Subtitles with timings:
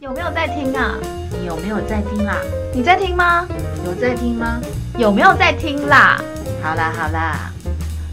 [0.00, 0.96] 有没有在听啊？
[1.32, 2.40] 你有没有在听啦？
[2.72, 3.48] 你在听吗？
[3.84, 4.60] 有在听吗？
[4.96, 6.22] 有没有在听啦？
[6.62, 7.52] 好啦好啦，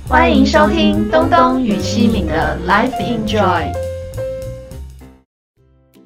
[0.09, 3.71] 欢迎收听东东与西敏的 Life Enjoy。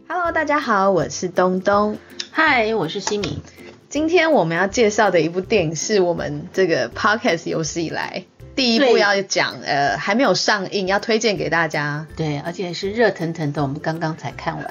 [0.09, 1.97] Hello，大家好，我是东东。
[2.29, 3.41] 嗨，我是西敏。
[3.87, 8.25] 今天我们要介绍的一部电影是我们这个 Podcast 有史以来
[8.55, 14.65] 第一部要讲，呃，还没有上映，要推荐给大家，对，而且是热腾腾的，我们刚刚才看完。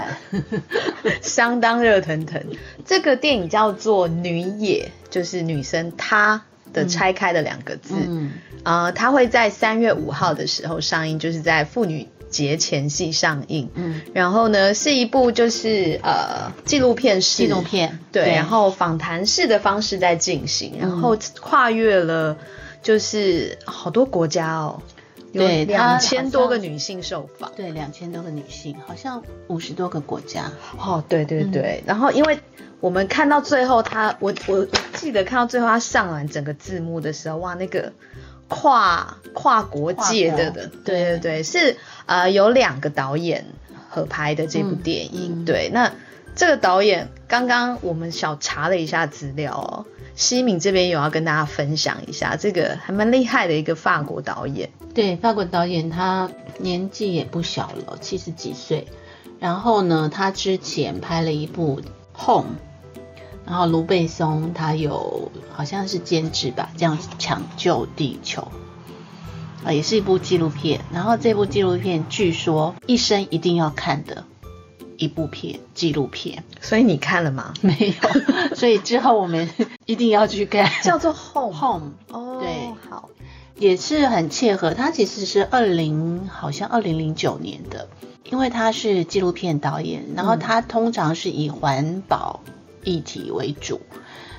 [1.22, 2.42] 相当热腾腾。
[2.84, 7.94] 这个电影叫做《女野》，就是女生她的拆开的两个字。
[7.96, 8.32] 嗯，
[8.64, 13.70] 呃，它会在三月五号的时候上映，就是在妇女节前夕上映。
[13.74, 22.36] 嗯，然后呢，是一部就是呃纪录片式纪录片对，然后访谈式的方式在进行，然后跨越了
[22.82, 24.80] 就是好多国家哦，
[25.32, 27.52] 有对它两千多个女性受访。
[27.56, 30.50] 对，两千多个女性，好像五十多个国家。
[30.78, 31.50] 哦，对对嗯。
[31.50, 32.38] 对，然后因为
[32.80, 37.92] 我们看到最后他，我我我记得看到最后他上完整个字幕的时候，哇，那个
[38.48, 43.44] 跨跨国界的的，对对对，是呃有两个导演
[43.90, 44.82] 合拍的这部嗯。
[44.82, 45.44] 电影，嗯。
[45.44, 45.92] 对，那
[46.34, 49.86] 这个导演刚刚我们小查了一下资料哦。
[50.14, 58.88] 西敏这边有要跟大家分享一下，这个还蛮厉害的一个法国导演，对，法国导演他年纪也不小了，七十几岁。
[59.38, 61.80] 然后呢，他之前拍了一部
[62.24, 62.56] 《Home》，
[63.46, 68.50] 然后卢贝松他有好像是监制吧，这样抢救地球，
[69.64, 70.80] 啊，也是一部纪录片。
[70.92, 74.24] 然后这部纪录片据说一生一定要看的
[74.98, 77.54] 一部片，纪录片所以你看了吗？
[77.62, 79.48] 没有， 所以之后我们
[79.86, 80.70] 一定要去看。
[80.82, 81.54] 叫做 Home。
[81.54, 83.08] Home，哦，对好，
[83.56, 84.74] 也是很切合。
[84.74, 87.88] 它其实是二零，好像二零零九年的，
[88.24, 92.40] 因为他是纪录片导演，然后他通常是以环保
[92.84, 93.80] 议题为主，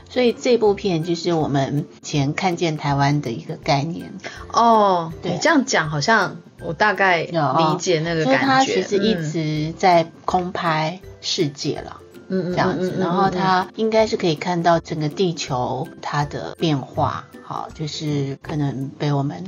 [0.09, 4.11] 所以这部片就是我们前看见台湾的一个概念。
[4.51, 8.65] 哦，对你这样讲好像我大概有理解那个所以他。
[8.65, 12.01] 其实一嗯直在空拍世界了。
[12.31, 19.43] 嗯这样子，然后他应该是可以看到整个地球它的变化，好，就是可能被我们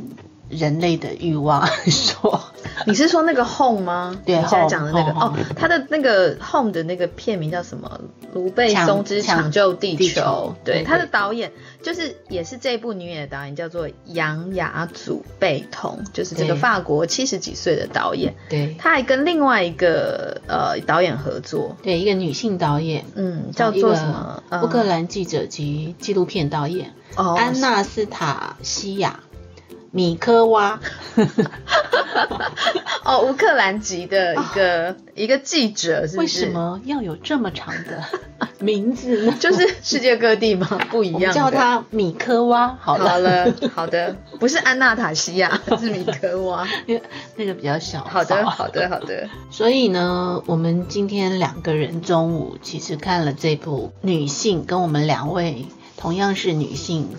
[0.50, 2.42] 人类的欲望 所，
[2.86, 4.20] 你是说那个 Home 吗？
[4.26, 5.12] 对你现在讲的那个？
[5.12, 8.00] 哦他的那个 Home 的那个片名叫什么？
[8.34, 10.22] 卢贝松之抢抢救地地球。
[10.22, 10.56] 球。
[10.64, 11.52] 对，对他的导演
[11.84, 18.34] 就是也是这部女演的导演，叫做杨雅祖贝童，就是这个法国七十几岁的导演。
[18.50, 18.76] 对。
[18.80, 24.42] 他还跟另外一个呃导演合作，对，一个女性导演，嗯，叫做什么？
[24.64, 29.20] 乌克兰记者及纪录片导演、哦安娜斯塔西亚
[29.92, 30.80] 米科娃，
[33.04, 36.26] 哦，乌克兰籍的一个、一个记者，为？
[36.26, 36.50] 什？
[36.52, 38.04] 么要有这么长的
[38.60, 39.36] 名字呢？
[39.40, 40.68] 就是世界各地吗？
[40.90, 46.66] 不一样叫她米科娃好了，好了，好的，不是安娜塔西亚， 是米科娃。
[46.86, 47.04] 因为
[47.36, 48.04] 那个比较小。
[48.06, 49.30] 好的，好的，好的。
[49.50, 55.66] 所以呢，我们今天两个人中午其实看了这部女性跟我们两位
[55.98, 57.10] 同样是女性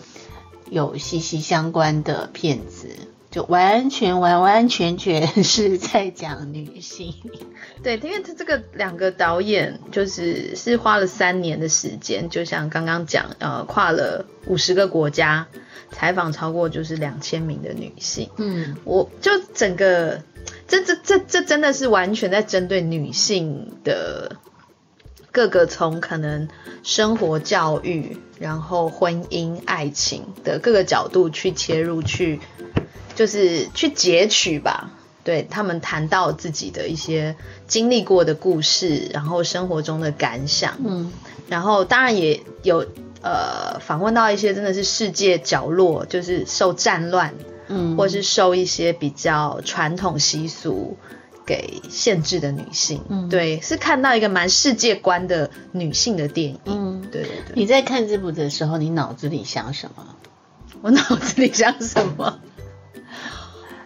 [0.72, 2.88] 有息息相关的片子，
[3.30, 7.14] 就完全完完全全是在讲女性。
[7.84, 15.46] 对，因为他这个两个导演就是是花了三年的时间，就像刚刚讲，呃，跨了五十个国家，
[15.90, 18.30] 采访超过就是两千名的女性。
[18.38, 20.22] 嗯，我就整个，
[20.66, 24.36] 这这这这真的是完全在针对女性的
[25.32, 26.46] 各个从可能
[26.84, 32.38] 生活教育，然后婚姻、爱情的各个角度去切入，去
[33.14, 34.90] 就是去截取吧。
[35.24, 37.36] 对他们谈到自己的一些
[37.68, 41.12] 经历过的故事，然后生活中的感想，嗯，
[41.48, 42.84] 然后当然也有
[43.22, 47.34] 呃访问到一些真的是世界角落，就是受战乱
[47.68, 50.96] 嗯，或是受一些比较传统习俗
[51.52, 53.28] 给限制的女性，嗯。
[53.28, 57.54] 对，是看到一个蛮世界观的女性的电影，嗯，对对对。
[57.54, 60.16] 你在看这部的时候，你脑子里想什么？
[60.80, 62.40] 我脑子里想什么？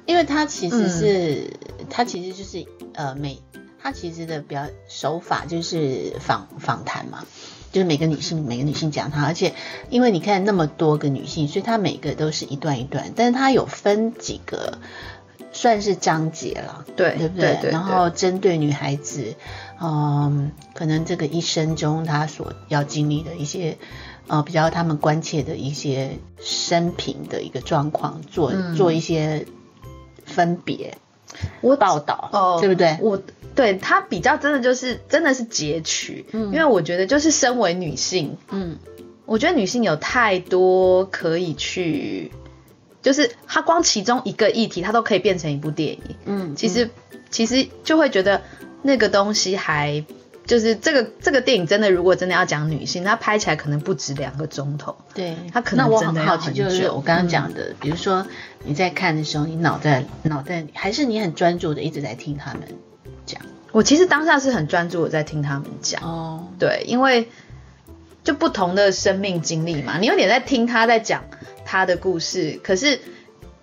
[0.06, 1.86] 因为它其实是，嗯。
[1.90, 3.42] 它其实就是呃每，
[3.82, 7.24] 它其实的表手法就是访访谈嘛，
[7.72, 9.54] 就是每个女性每个女性讲她，而且
[9.90, 14.78] 因为你看那么多个女性，所以她每个都是一段一段，但是她有分几个
[15.56, 17.54] 算是章节了，对对不对？
[17.54, 19.34] 对对然后针对女孩子，
[19.80, 23.78] 嗯，可能这个一生中她所要经历的一些。
[24.28, 29.46] 呃，比较他们关切的一些生平的一个状况，做、嗯做一些
[30.24, 30.98] 分别。
[31.60, 32.98] 我报道，哦对不对？
[33.00, 33.22] 我
[33.54, 38.78] 对他比较真的就是真的是截取，嗯因为我觉得就是身为女性，嗯
[39.26, 42.32] 我觉得女性有太多可以去，
[43.06, 46.00] 就是它光其中一个议题，它都可以变成一部电影。
[46.24, 46.90] 嗯，其实、
[47.30, 48.42] 其实就会觉得
[48.82, 50.04] 那个东西还
[50.44, 54.96] 就是这个这个电影真的如果真的要讲女性，它拍起来可能不止两个钟头。
[55.14, 56.64] 对，它可能那我真的要很好奇，很久。
[56.64, 58.26] 就是我刚刚讲的，比如说
[58.64, 62.62] 你在看的时候，你脑袋脑袋里还是你很专注的一直在听他们
[63.24, 63.40] 讲。
[63.70, 67.28] 我其实当下是很专注的在听他们讲，哦，对，因为
[68.24, 71.22] 就不同的生命经历嘛，你有点在听他在讲
[71.66, 73.00] 他的故事，可是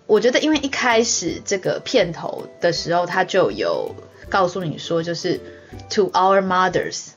[0.05, 3.95] 我觉得因为一开始这个片头的时候，他就有
[4.29, 5.39] 告诉你说，就是
[5.89, 7.07] to our mothers，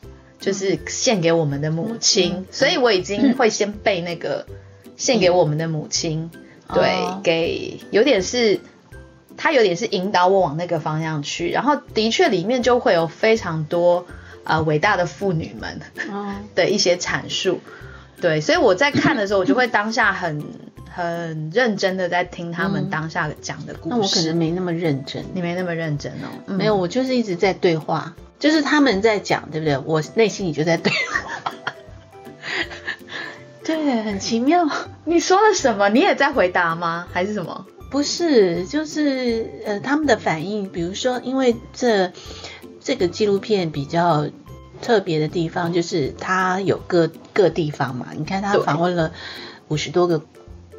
[0.41, 4.47] 就是献给我们的母亲，嗯所以我已经会先背那个
[4.97, 6.31] 献给我们的母亲，
[6.73, 7.21] 对，哦。
[7.23, 8.61] 给有点是。
[9.39, 14.07] 他有点是引导我往那个方向去，然后的确里面就会有非常多
[14.45, 15.79] 呃伟大的妇女们
[16.11, 17.61] 哦， 的一些阐述，
[18.19, 20.43] 对，所以我在看的时候，我就会当下很
[20.97, 23.95] 很认真的在听他们当下讲的故事。
[23.95, 29.77] 那我可能没那么认真，你没那么认真哦，嗯没有，我就是一直在对话，就是他们在讲，对不对？
[29.77, 31.53] 我内心里就在对话，
[33.63, 34.67] 对，很奇妙。
[35.05, 35.91] 你说了什么？
[35.91, 37.07] 你也在回答吗？
[37.13, 37.67] 还是什么？
[37.91, 42.11] 不是，就是呃，他们的反应，比如说，因为这
[42.81, 44.29] 这个纪录片比较
[44.81, 49.13] 特别的地方，就是它有各各地方嘛，你看他访问了
[49.69, 50.23] 五十多个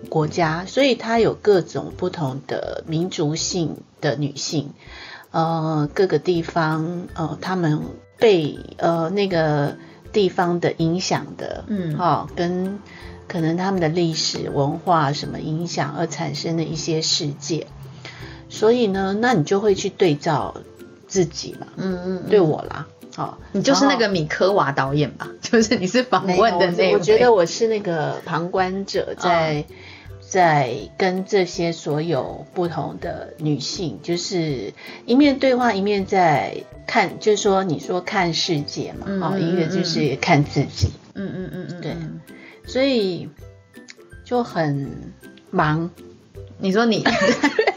[0.09, 4.73] 国家，所以它有各种不同的民族性的女性，
[5.31, 7.81] 呃，各个地方呃，他们
[8.17, 9.77] 被呃那个
[10.13, 11.97] 地方的影响的，嗯。
[11.97, 12.79] 哦，跟
[13.27, 17.67] 可能他们的历史文化什么影响而产生的一些世界，
[18.49, 20.55] 所以呢，那你就会去对照
[21.07, 25.27] 自己嘛，嗯嗯，对我啦，哦，你就是那个米科娃导演吧？
[25.41, 26.93] 就是你是访问的那一位。
[26.93, 29.65] 我觉得我是那个旁观者在，在
[30.97, 34.73] 跟这些所有不同的女性，就是
[35.05, 42.19] 一面对话，一面在看，就是说你说看世界嘛，哦，嗯嗯一个就是看自己，嗯嗯嗯嗯，对嗯
[42.65, 43.29] 所以
[44.25, 45.13] 就很
[45.49, 45.89] 忙，
[46.59, 47.03] 你说你，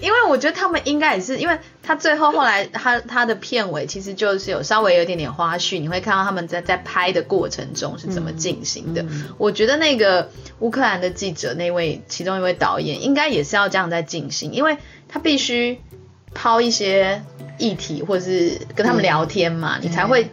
[0.00, 9.02] 因为我觉得他们应该也是，因为他最后后来他他的片尾其实就是有稍微有一点点花絮，你会看到他们在在拍的过程中是怎么进行的。
[9.02, 10.30] 嗯我觉得那个
[10.60, 14.76] 乌克兰的记者那位其中一位导演应该也是要这样在进行，因为
[15.08, 15.78] 他必须
[16.32, 17.22] 抛一些
[17.58, 20.30] 议题或者是跟他们聊天嘛，你才会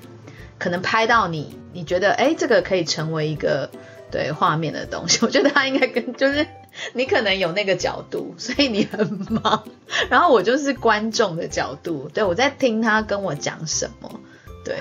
[0.57, 3.69] 可能拍到你你觉得哎这个可以成为一个
[4.09, 5.19] 对画面的东西。
[5.21, 6.45] 我觉得他应该跟就是
[6.93, 9.63] 你可能有那个角度，所以你很忙，
[10.09, 14.19] 然后我就是观众的角度，对我在听他跟我讲什么，
[14.63, 14.77] 对，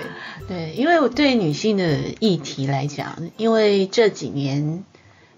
[0.48, 4.84] 对，因为我对女性的议题来讲，因为这几年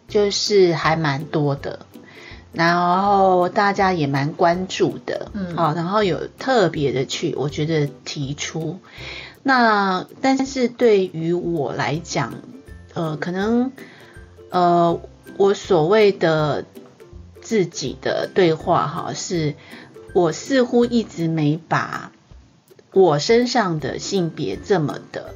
[0.09, 1.87] 就是还蛮多的，
[2.53, 8.79] 然后大家也蛮关注的，嗯好、然后有特别的去，我觉得提出。
[9.43, 12.35] 那但是对于我来讲，
[12.95, 13.73] 呃，可能
[14.51, 15.01] 呃，
[15.37, 16.65] 我所谓的
[17.41, 19.55] 自己的对话哈，是
[20.15, 22.13] 我似乎一直没把
[22.93, 25.35] 我身上的性别这么的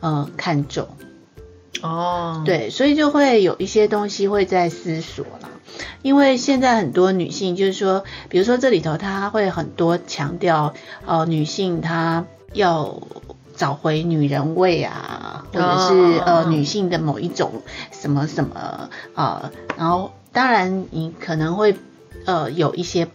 [0.00, 0.88] 呃看重，
[1.82, 5.50] 哦，对，所以就会有一些东西会在思索啦。
[6.02, 10.74] 因为现在很多女性就是说，比如说这里头她会很多强调，
[11.06, 13.02] 呃，女性她要
[13.60, 17.60] 找回女人味啊，或者是、哦呃女性的某一种
[17.92, 21.76] 什么什么呃，然后当然你可能会
[22.24, 23.12] 呃有一些不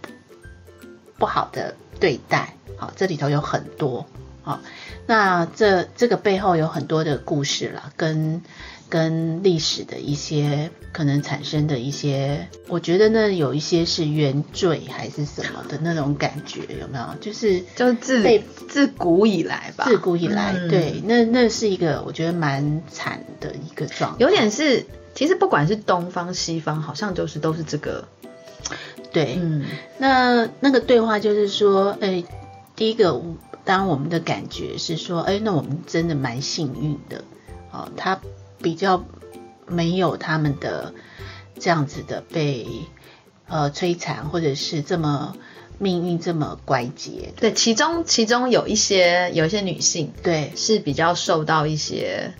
[1.18, 4.06] 不好的对待，好、这里头有很多
[4.44, 4.60] 好、
[5.08, 8.44] 那这这个背后有很多的故事啦，跟
[8.90, 17.06] 跟历史的一些可能产生的一些，我觉得呢有一些是原罪还是什么的那种感觉，有没有？
[17.20, 20.70] 就是就是自被自古以来吧，自古以来，嗯。
[20.70, 28.08] 对，那那是一个我觉得蛮惨的一个状态，有点是，其实不管是东方西方，好像就是都是这个，
[29.12, 29.66] 对，嗯。
[29.98, 32.24] 那那个对话就是说，哎，
[32.76, 33.22] 第一个，
[33.64, 37.24] 当然我们的感觉是说，哎，那我们真的蛮幸运的，
[37.72, 38.20] 哦，他
[38.62, 39.06] 比较
[39.68, 40.94] 没有他们的
[41.60, 42.68] 这样子的被
[43.48, 45.36] 呃摧残，或者是这么
[45.78, 52.34] 命运这么拐节，对，其中其中有一些有一些女性对，是比较受到一些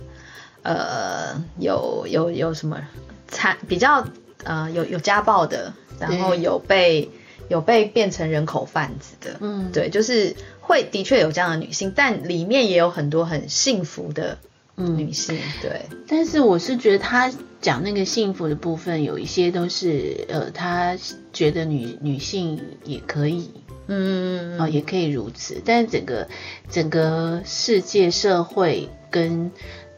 [0.62, 2.80] 呃有有有什么
[3.28, 4.06] 惨比较
[4.44, 7.10] 呃有有家暴的，然后有被
[7.48, 9.70] 有被变成人口贩子的，嗯。
[9.72, 20.96] 对，就是会的确有这样的女性，但里面也有很多很幸福的嗯女性，对，但是我是觉得他讲那个幸福的部分，有一些都是呃，他
[21.32, 23.50] 觉得女女性也可以
[23.88, 25.62] 嗯哦，也可以如此。
[25.64, 26.28] 但是整个
[26.70, 29.50] 整个世界社会跟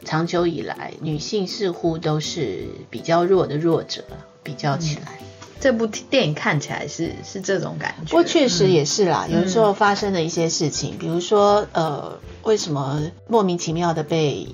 [0.05, 4.03] 长久以来，女性似乎都是比较弱的弱者，
[4.43, 5.19] 比较起来。
[5.59, 9.35] 这部电影看起来是是这种感觉，不过确实也是啦，嗯。
[9.35, 14.47] 有的时候发生的一些事情，比如说呃，为什么莫名其妙的被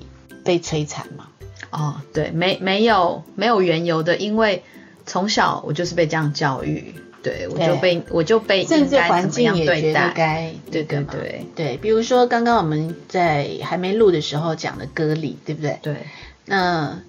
[0.46, 1.26] 被摧残嘛？
[1.70, 4.62] 哦，对，没没有没有缘由的，因为
[5.04, 11.46] 从小我就是被这样教育，对我就被我就被甚至环境也觉得该对对对对。
[11.54, 15.78] 对，比如说刚刚我们在还没录的时候讲的割礼，对不对？
[15.82, 15.96] 对，
[16.44, 17.02] 那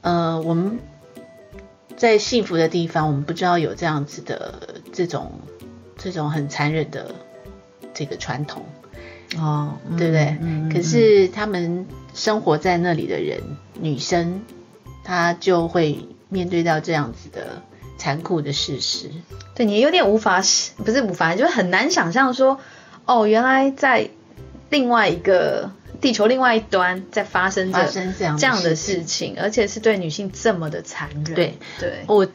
[0.00, 0.80] 呃，我们
[1.96, 5.32] 在幸福的地方，我们不知道有这样子的这种
[5.98, 7.14] 这种很残忍的
[7.92, 8.64] 这个传统，
[9.38, 10.36] 哦，嗯对不对？
[10.40, 13.40] 嗯可是他们生活在那里的人，
[13.80, 14.42] 女生，
[15.04, 17.62] 她就会面对到这样子的
[17.98, 19.10] 残酷的事实。
[19.54, 20.42] 对你有点无法，
[20.84, 22.58] 不是无法，就是很难想象说，
[23.04, 24.08] 哦，原来在
[24.70, 25.70] 另外一个
[26.00, 31.24] 地球另外一端在发生着这样的事情，而且是对女性这么的残忍。
[31.24, 32.26] 对对，我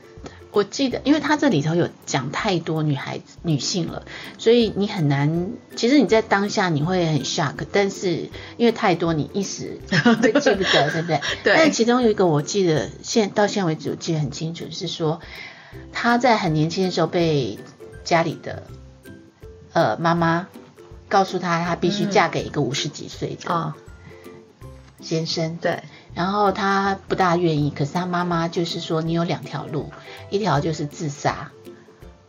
[0.56, 4.06] 我记得，因为他这里头有讲太多女孩子女性了，
[4.38, 5.50] 所以你很难。
[5.76, 11.20] 其实你在当下你会很 shock，但是因为太多，你一时会记不得，对不对？
[11.44, 15.20] 对但其中有一个我记得，现到现在为止我记得很清楚，是说
[15.92, 17.60] 她在很年轻的时候被
[18.06, 18.64] 家里的
[19.74, 20.48] 呃妈妈
[21.10, 23.74] 告诉她，她必须嫁给一个五十几岁的哦，
[25.02, 25.58] 先生。
[25.62, 25.84] 对，
[26.16, 29.92] 然后他不大愿意，可是他妈妈就是说，你有两条路，
[30.32, 31.52] 一条就是自杀，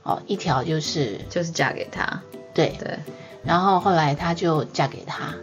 [0.03, 2.21] 哦，一条就是就是嫁给他。
[2.53, 2.99] 对，对，
[3.45, 5.35] 然后后来她就嫁给他，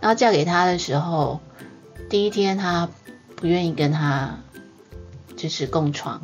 [0.00, 1.40] 然后嫁给他的时候，
[2.10, 2.88] 第一天他
[3.36, 4.38] 不愿意跟他
[5.36, 6.22] 就是共床，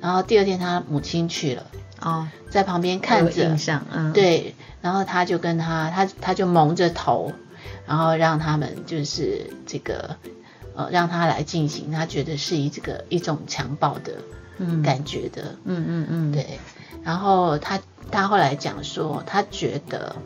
[0.00, 1.66] 然后第二天他母亲去了，
[2.00, 7.32] 哦，在旁边看着印，象，嗯，，对，然后他就跟他，他他就蒙着头，
[7.86, 10.16] 然后让他们就是这个
[10.74, 14.14] 呃，让他来进行，他觉得是一这个一种强暴的
[14.58, 16.58] 嗯，感觉的，嗯嗯嗯，对。
[17.02, 20.16] 然后他他后来讲说，他觉得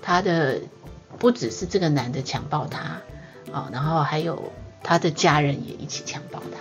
[0.00, 0.60] 他的
[1.18, 3.00] 不只是这个男的强暴他，
[3.52, 4.52] 哦，然后还有
[4.82, 6.58] 他的家人也一起强暴他。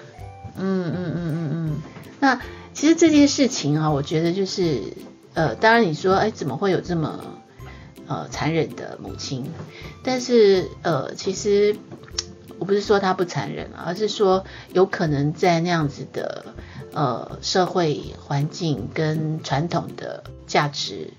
[0.58, 1.82] 嗯嗯嗯嗯嗯，
[2.20, 2.40] 那
[2.74, 4.82] 其实这件事情啊，我觉得就是
[5.34, 7.24] 呃，当然你说，哎，怎么会有这么
[8.08, 9.50] 呃残忍的母亲？
[10.04, 11.76] 但是呃，其实
[12.64, 16.46] 我不是说他不残忍，而是说有可能在那样子的
[16.94, 21.10] 呃社会环境跟传统的价值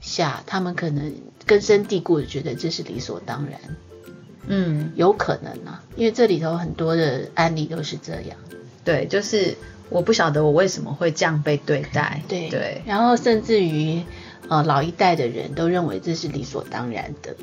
[0.00, 1.12] 下，他们可能
[1.44, 3.60] 根深蒂固的觉得这是理所当然，
[4.46, 8.38] 嗯，有可能啊，因为这里头很多的案例都是这样。
[8.82, 9.58] 对，就是
[9.90, 14.02] 我不晓得我为什么会这样被对待，对对，然后甚至于
[14.48, 17.36] 呃老一代的人都认为这是理所当然的，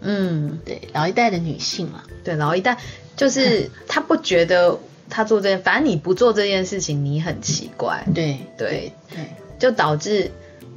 [0.00, 2.78] 嗯，对老一代的女性嘛，对，老一代
[3.16, 4.78] 就是 她不觉得
[5.10, 9.18] 她做这件，反正你不做这件事情，你很奇怪，对对，对
[9.58, 10.30] 就导致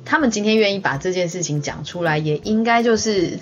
[0.06, 3.38] 他们今天愿意把这件事情讲出来，也应该就是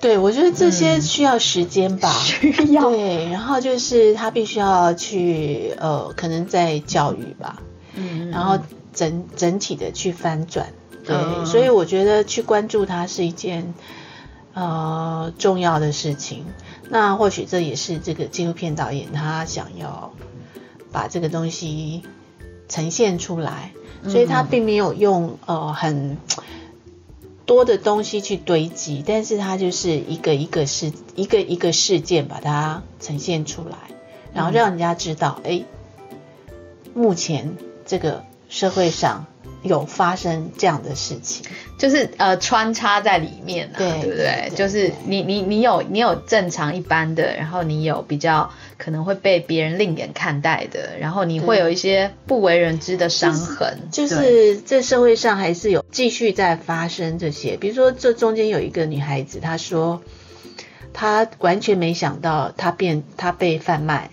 [0.00, 2.90] 对，我觉得这些需要时间吧， 需要。
[2.90, 7.62] 对，然后就是他必须要去呃，可能在教育吧，
[7.94, 8.58] 嗯然后
[8.92, 10.66] 整整体的去翻转，
[11.06, 11.46] 对，嗯。
[11.46, 13.72] 所以我觉得去关注它是一件
[14.54, 16.46] 呃重要的事情。
[16.88, 20.12] 那或许这也是这个纪录片导演他想要
[20.92, 22.02] 把这个东西
[22.68, 23.72] 呈现出来，
[24.08, 26.18] 所以他并没有用呃很
[27.46, 33.76] 多的东西去堆积，但是他就是一个一个事一个一个事件把它呈现出来，
[34.32, 35.64] 然后让人家知道，哎、
[36.94, 39.26] 目前这个社会上
[39.64, 41.44] 有发生这样的事情。
[41.76, 44.48] 就是呃穿插在里面啊，对对不对？
[44.48, 54.16] 对就是你你你有你有正常一般的，然后你有比较可能会被别人另眼看待的，然后你会有一些不为人知的伤痕，就对
[54.54, 60.00] 是这社会上还是有继续在发生这些，比如说这中间有一个女孩子，她说
[60.92, 64.10] 她完全没想到她变她被贩卖，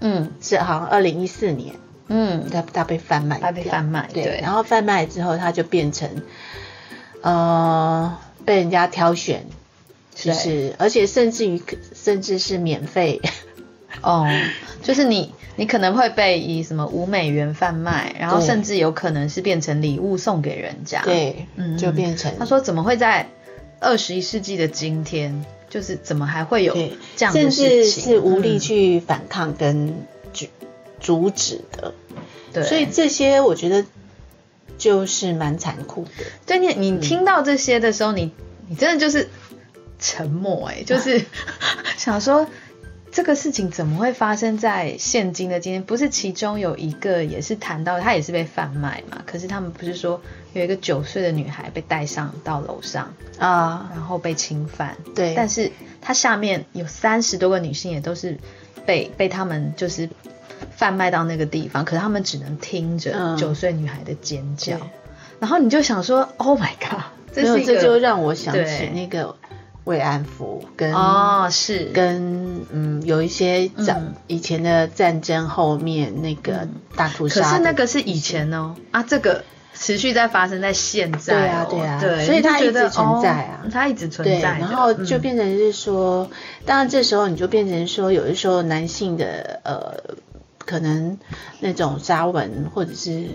[0.00, 0.30] 嗯。
[0.40, 1.74] 是好像二零一四年
[2.10, 6.22] 嗯，它它被贩卖被贩卖对，对然后贩卖之后它就变成
[7.22, 9.46] 呃被人家挑选，
[10.14, 10.34] 就对。
[10.34, 11.62] 是而且甚至于
[11.94, 13.20] 甚至是免费。
[14.02, 14.26] 哦，
[14.82, 21.76] 就是你，你可能会被以什么五美元贩卖，然后甚至有可能是变成礼物送给人家。，对，嗯。
[21.76, 23.28] 就变成他说怎么会在
[23.78, 28.04] 二十一世纪的今天，就是怎么还会有对，这样的甚事情？
[28.04, 28.58] 至是无力嗯。
[28.58, 29.94] 去反抗跟
[30.32, 30.46] 阻
[31.00, 31.94] 阻止的。
[32.52, 33.84] 对，所以这些我觉得
[34.78, 36.24] 就是蛮残酷的。
[36.46, 38.32] 对你，你嗯听到这些的时候，你
[38.68, 39.28] 你真的就是
[39.98, 41.24] 沉默、哎， 就是
[41.96, 42.46] 想说
[43.12, 45.82] 这个事情怎么会发生在现今的今天？
[45.82, 49.22] 不是其中有一个也是谈到他也是被贩卖嘛？
[49.26, 50.20] 可是他们不是说
[50.52, 58.38] 有一个九岁的女孩被带上到楼上，啊，然后被侵犯，对但是它下面有三十多个女性也都是
[58.86, 60.08] 被被他们就是
[60.76, 63.36] 贩卖到那个地方，可是他们只能听着嗯。
[63.36, 64.86] 九岁女孩的尖叫，对。
[65.40, 67.02] 然后你就想说，Oh my god，
[67.32, 69.34] 这这就让我想起那个
[69.84, 71.90] 慰安妇跟哦是。
[71.94, 74.14] 跟嗯有一些战、嗯。
[74.26, 78.74] 以前的战争后面那个大屠杀，可是那个是以前哦。
[78.90, 82.16] 啊，这个持续在发生在现在、哦，对啊对啊。
[82.16, 83.60] 对，所以它一直存在啊。
[83.64, 85.20] 哦它一直存，在的，然后就嗯。
[85.20, 86.28] 变成是说，
[86.66, 89.94] 当然这时候你就变成说，有的时候男性的呃，
[90.70, 91.18] 可能
[91.58, 93.26] 那种沙文或者是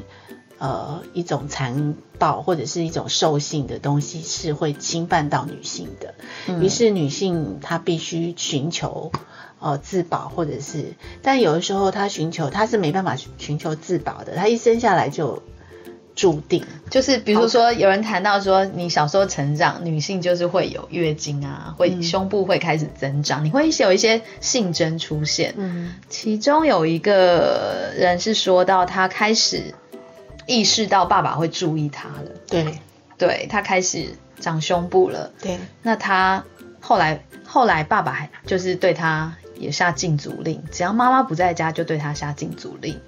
[0.57, 6.15] 呃一种残暴或者是一种兽性的东西是会侵犯到女性的，
[6.47, 9.11] 嗯于是女性她必须寻求。
[9.57, 15.41] 呃，自保或者是，但有的时候她寻求，她是没办法寻求自保的，她一生下来就
[16.15, 22.01] 注定，就是比如说，有人谈到说，你小时候成长，女性就是会有月经啊，会嗯。
[22.01, 25.53] 胸部会开始增长，你会有一些性征出现。
[25.57, 25.93] 嗯。
[26.09, 29.73] 其中有一个人是说到，他开始
[30.47, 32.79] 意识到爸爸会注意他了，对。
[33.17, 34.09] 对他开始
[34.41, 35.31] 长胸部了。
[35.41, 36.43] 对，那他
[36.81, 42.99] 后来后来爸爸还就是对他也下禁足令，只要妈妈不在家，就对他下禁足令，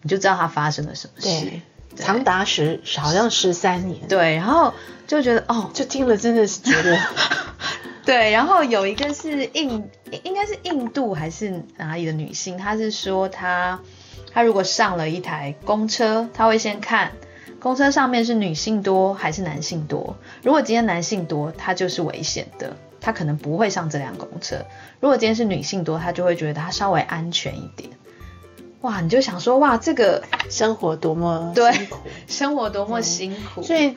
[0.00, 1.50] 你就知道他发生了什么事。
[1.96, 4.72] 对，长达十好像十三年，对，然后
[5.06, 6.98] 就觉得哦，就听了真的是觉得，
[8.04, 9.88] 对，然后有一个是印，
[10.24, 13.80] 应该是印度还是哪里的女性，她是说她
[14.32, 17.12] 她如果上了一台公车，她会先看
[17.60, 20.16] 公车上面是女性多还是男性多。
[20.42, 24.64] 如果今天男性多，她就是危险的，她可能不会上这辆公车。
[25.00, 27.90] 如果今天是女性多，她就会觉得她稍微安全一点。
[28.82, 33.96] 哇，你就想说哇，这个生活多么对辛苦， 生活多么辛苦，所以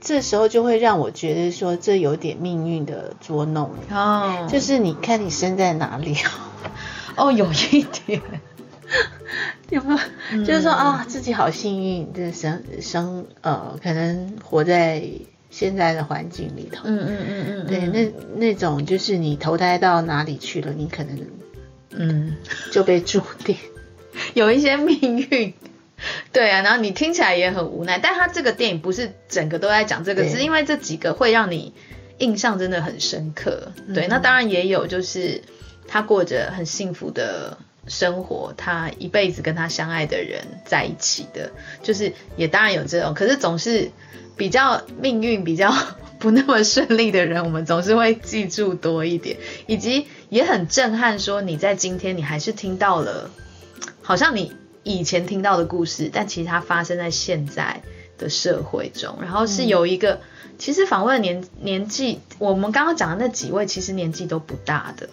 [0.00, 6.16] 这时候就会让我觉得说，这有点命运的捉弄，哦，就是你看你生在哪里，
[7.16, 8.22] 哦有一点，
[9.68, 9.92] 有没
[10.32, 10.44] 有？
[10.44, 15.02] 就是说嗯啊，自己好幸运，这生生呃，可能活在
[15.50, 16.82] 现在的环境里头。
[16.84, 21.18] 嗯嗯嗯嗯，对，嗯那那种就是你投胎到哪里去了，你可能
[21.90, 22.36] 嗯。
[22.72, 23.56] 就被注定。
[24.34, 25.54] 有一些命运。
[26.32, 31.72] 对啊，然后你听起来也很无奈，但他这个电影不是整个都在讲这个，是因为这几个会让你
[32.18, 33.72] 印象真的很深刻。
[33.92, 35.42] 对，嗯那当然也有就是
[35.88, 41.50] 他过着很幸福的生活，他一辈子跟他相爱的人在一起的，
[41.82, 43.90] 就是也当然有这种，可是总是
[44.36, 45.74] 比较命运比较
[46.20, 53.32] 不那么顺利的人，我们总是会记住多一点，以及也很震撼，说你在今天你还是听到了。
[54.08, 57.82] 好像你以前听到的故事，但其实它发生在现在
[58.16, 60.22] 的社会中，然后是有一个，
[60.56, 65.10] 其实访问的年年纪，我们刚刚讲的那几位其实年纪都不大的，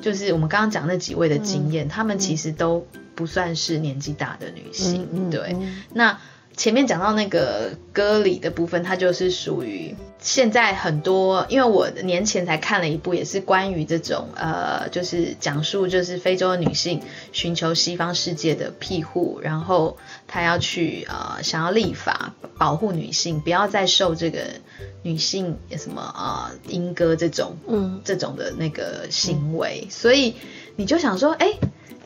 [0.00, 5.54] 就是我们刚刚讲那几位的经验，他们其实都不算是年纪大的女性，对。
[5.56, 5.84] 嗯。
[5.94, 6.18] 那
[6.56, 17.00] 前面讲到那个歌里的部分，它就是属于现在很多，因为我年前才看了一部，也是关于这种呃，就是讲述就是非洲的女性
[17.32, 24.40] 寻求西方世界的庇护，然后她要去呃想要立法保护女性，不要再受这个
[25.02, 28.00] 女性什么呃莺歌这种嗯。
[28.02, 30.34] 这种的那个行为，所以
[30.74, 31.52] 你就想说，哎、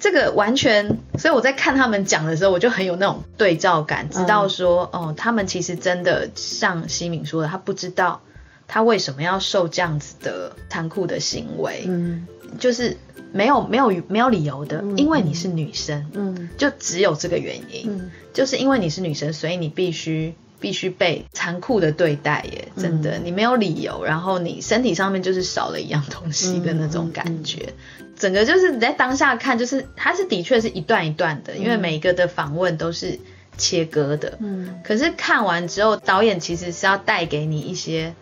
[0.05, 8.21] 这个完全，所以我在看他们讲的时候，我就很有那种对照感，知道说，哦，他们其实真的像西敏说的，他不知道
[8.69, 12.27] 他为什么要受这样子的残酷的行为，嗯。
[12.59, 12.99] 就是
[13.33, 14.99] 没有没有没有理由的，嗯。
[14.99, 16.51] 因为你是女生，嗯。
[16.59, 18.11] 就只有这个原因，嗯。
[18.35, 27.73] 就是因为你是女生，所以你必须必须被残酷的对待耶，真的，你没有理由，然后你身体上面就是少了一样东西的那种感觉，
[28.17, 33.19] 整个就是你在当下看，就是它是的确是一段一段的，因为每一个的访问都是
[33.57, 34.81] 切割的，嗯。
[34.85, 38.15] 可是看完之后，导演其实是要带给你一些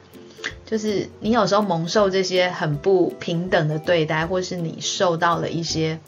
[0.67, 5.99] 就是你有时候蒙受这些很不平等的对待，或是你受到了一些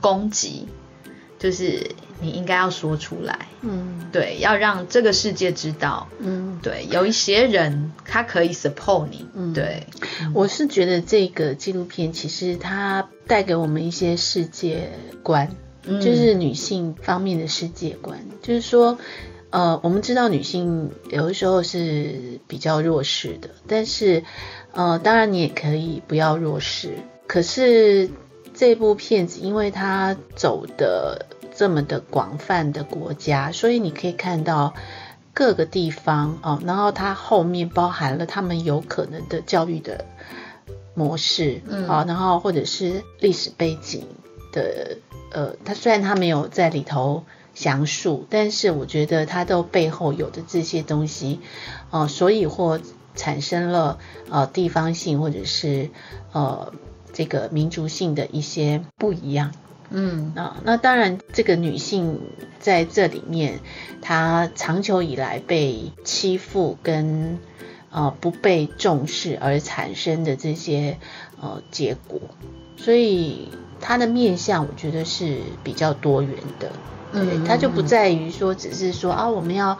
[0.00, 0.68] 攻击，
[1.42, 4.08] 就是你应该要说出来，嗯。
[4.12, 9.52] 对，要让这个世界知道，嗯，对，有一些人他可以 support 你，嗯。
[9.52, 9.86] 对，
[10.32, 14.90] 我是觉得这个纪录片其实它带给我们一些世界
[15.24, 15.50] 观，
[15.84, 16.00] 嗯。
[16.00, 18.98] 就是女性方面的世界观，就是说。
[19.54, 24.24] 呃，我们知道女性有的时候是比较弱势的，但是，
[24.72, 26.94] 呃，当然你也可以不要弱势。
[27.26, 28.08] 可是
[28.62, 34.72] 这部片子，因为它走的这么的广泛的国家，所以你可以看到
[35.34, 40.04] 各个地方哦，然后它后面包含了他们有可能的教育的
[40.94, 41.88] 模式，嗯。
[41.88, 44.06] 好、然后或者是历史背景
[44.52, 44.98] 的，
[45.32, 51.40] 呃，它虽然它没有在里头详述，但是我觉得它都背后有的这些东西，
[51.90, 52.78] 呃，所以或
[53.16, 53.98] 产生了
[54.30, 55.90] 呃地方性或者是
[56.30, 56.72] 呃
[57.12, 59.52] 这个民族性的一些不一样。
[59.94, 62.18] 嗯啊，那当然，这个女性
[62.58, 63.60] 在这里面，
[64.00, 67.38] 她长久以来被欺负跟
[67.90, 70.96] 呃不被重视而产生的这些
[71.38, 72.20] 呃结果，
[72.78, 73.50] 所以
[73.82, 76.72] 她的面相，我觉得是比较多元的。
[77.12, 79.76] 对，嗯它就不在于说只是说啊，我们要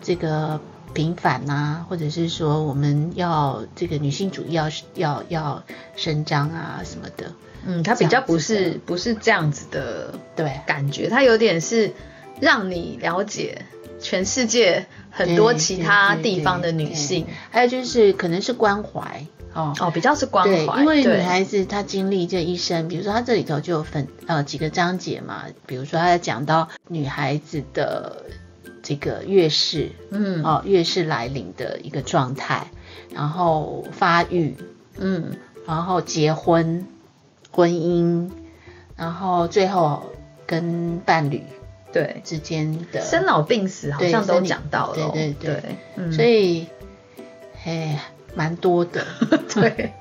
[0.00, 0.60] 这个
[0.92, 5.62] 平反呐、或者是说我们要这个女性主义要要要
[5.96, 7.32] 伸张啊什么的。
[7.66, 11.92] 嗯，他比较不是不是这样子的对，感觉，他有点是
[12.40, 13.66] 让你了解
[14.00, 19.74] 全世界很多其他地方的女性，还有就是可能是关怀哦。
[19.78, 28.24] 哦，比较是关对，怀，因为女孩子她经历这一生，比如说她这里头就有分呃几个章节嘛，比如说她在讲到女孩子的
[28.90, 30.42] 这个月事，嗯。
[30.42, 32.66] 哦月事来临的一个状态，
[33.14, 34.56] 然后发育，
[34.98, 35.36] 嗯。
[35.64, 36.88] 然后结婚、
[37.52, 38.32] 婚姻，
[38.96, 40.10] 然后最后
[40.44, 41.44] 跟伴侣
[41.92, 45.60] 对，之间的生老病死好像都讲到了哦，对对对。
[45.60, 46.12] 对，嗯。
[46.12, 46.66] 所以，
[47.64, 48.02] 哎，
[48.34, 49.06] 蛮多的。
[49.54, 49.92] 对，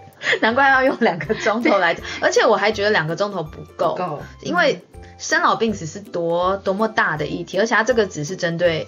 [0.41, 4.19] 难怪要用两个钟头来讲，而且我还觉得两个钟头不够，够。
[4.41, 4.81] 因为
[5.19, 8.87] 生老病死是多多么大的议题，而且他这个只是针对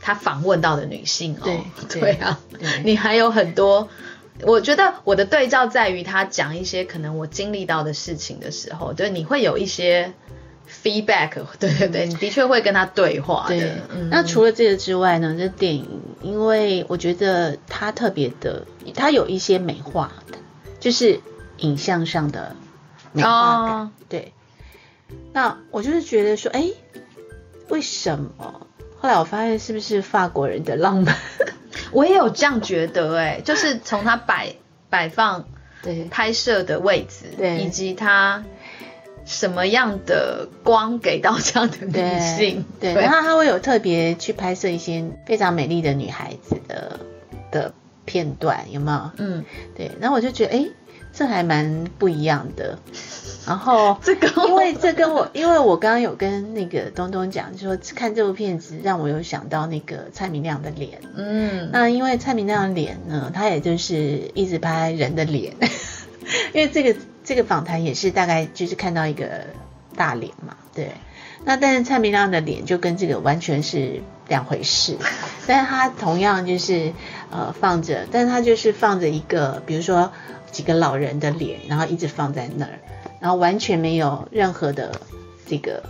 [0.00, 3.88] 他访问到的女性哦，对 对对啊，对你还有很多。
[4.42, 10.12] 我觉得我的对照在于他讲一些可能我经历到的事情的时候，对，你会有一些
[10.68, 15.88] feedback， 对对对，你的确会跟他对话对的。，嗯那除了这个之外呢，这电影
[16.20, 20.36] 因为我觉得它特别的，它有一些美化的，
[20.80, 21.20] 就是
[21.58, 22.56] 影像上的
[23.12, 23.72] 美化感。
[23.76, 24.32] 哦对，
[25.32, 26.68] 那我就是觉得说，哎，
[27.68, 28.66] 为什么？
[28.98, 31.16] 后来我发现是不是法国人的浪漫？
[31.92, 34.54] 我也有这样觉得、哎，就是从他摆
[34.88, 35.44] 摆放
[35.82, 38.42] 对拍摄的位置，对以及他
[39.26, 47.00] 什么样的光给到这样的女性，对，然后他会有特别去拍摄一些非常美丽的女孩子的
[47.50, 49.10] 的片段，有没有？
[49.18, 49.44] 嗯，
[49.76, 50.66] 对，然后我就觉得，哎，
[51.14, 52.78] 这还蛮不一样的。
[53.46, 61.00] 然后这个因为这跟我， 因为我刚刚有跟那个东东讲，就说看这部片子让我有想到那个蔡明亮的脸。
[61.14, 65.54] 嗯，那因为蔡明亮的脸呢，他也就是一直拍人的脸，
[66.54, 69.44] 因为这个这个访谈也是大概就是看到一个
[69.94, 70.92] 大脸嘛，对。
[71.46, 74.96] 那但是蔡明亮的脸就跟这个完全是两回事，
[75.46, 76.94] 但是他同样就是
[77.30, 80.10] 呃放着，但是他就是放着一个比如说
[80.54, 82.78] 几个老人的脸，然后一直放在那儿，
[83.20, 85.00] 然后完全没有任何的
[85.46, 85.82] 这个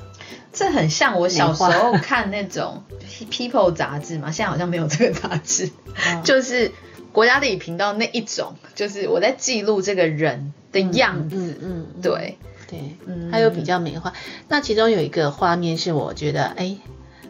[0.53, 2.83] 这很像我小时候看那种
[3.31, 5.71] People 杂志嘛，现在好像没有这个杂志，
[6.07, 6.73] 嗯就是
[7.13, 13.31] 国家地理频道那一种，就是我在记录这个人的样子，嗯嗯，嗯对，对，嗯。
[13.31, 14.13] 还有比较美化。
[14.49, 16.77] 那其中有一个画面是我觉得哎，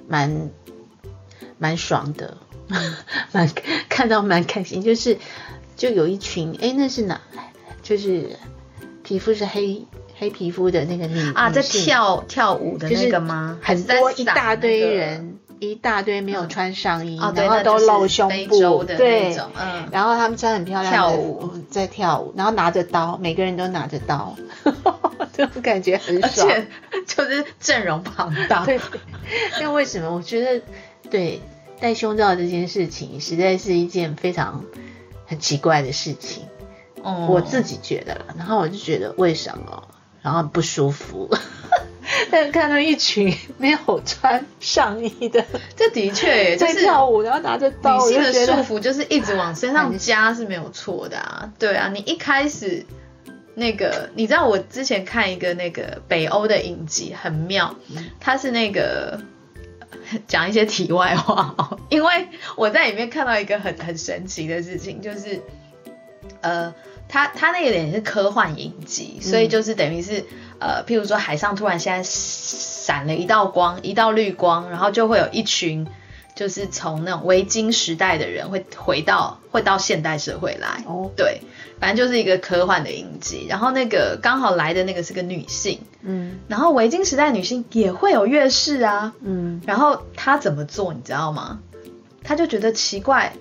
[0.09, 0.51] 蛮
[1.59, 2.37] 蛮爽的，
[3.33, 3.51] 蛮
[3.89, 5.19] 看到蛮开心，就是
[5.77, 7.21] 就有一群哎，那是哪？
[7.83, 8.31] 就是
[9.03, 9.85] 皮肤是黑
[10.19, 13.59] 黑皮肤的那个女啊，在跳跳舞的就是那个吗？
[13.61, 24.35] 还很多一大堆那个人，一大堆没有穿上衣，哦，然后都露胸部，洲的那对，种，嗯，然后他们穿很漂亮的跳服舞在跳舞，然后拿着刀，每个人都拿着刀，
[25.37, 26.49] 这种感觉很而爽。
[26.49, 26.67] 且
[27.07, 28.81] 就是阵容庞大，对，
[29.61, 30.15] 因为为什么？
[30.15, 30.63] 我觉得
[31.11, 31.41] 对
[31.81, 34.65] 戴胸罩这件事情，实在是一件非常
[35.27, 36.45] 很奇怪的事情。
[37.03, 39.89] 嗯我自己觉得了，然后我就觉得为什么，
[40.23, 41.29] 然后不舒服。
[42.31, 45.45] 但看到一群没有穿上衣的
[45.77, 52.87] 这的确耶就在是跳舞，然后拿着刀，我女性的束缚就是一直往身上加是没有错的啊，对啊，你一开始
[53.55, 57.75] 那个，你知道我之前看一个那个北欧的影集很妙，
[58.21, 59.21] 它是那个
[60.27, 65.43] 讲一些题外话哦， 因为我在里面看到一个很很神奇的事情，就是
[66.41, 66.75] 呃，
[67.09, 70.25] 他他那个点是科幻影集，所以就是等于是
[70.59, 75.87] 呃，譬如说海上突然现在闪了一道光，一道绿光，然后就会有一群。
[76.35, 81.41] 就是从那种维京时代的人会回到会到现代社会来，哦对，
[81.79, 83.47] 反正就是一个科幻的影集。
[83.49, 89.15] 然后那个刚好来的那个是个女性，嗯然后维京时代女性也会有月事啊。
[89.21, 91.61] 嗯然后她怎么做，你知道吗？
[92.25, 93.35] 她就觉得奇怪，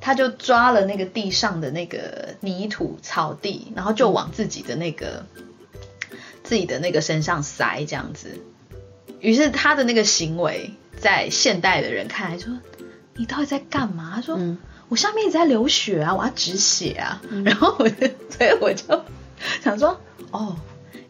[0.00, 5.26] 她就抓了那个地上的那个泥土草地，然后就往自己的那个、
[6.44, 8.38] 自己的那个身上塞这样子。
[9.20, 12.52] 于是她的那个行为，在现代的人看来说，
[13.14, 14.12] 你到底在干嘛？
[14.14, 14.36] 他说。
[14.38, 14.58] 嗯。
[14.88, 19.02] 我下面一直在流血啊，我要止血啊，然后我就， 所以我就
[19.60, 20.56] 想说，哦，